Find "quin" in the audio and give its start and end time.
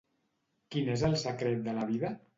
0.75-0.89